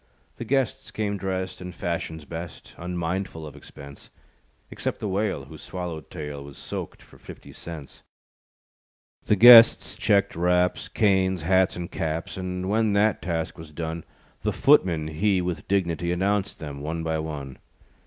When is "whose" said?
5.45-5.61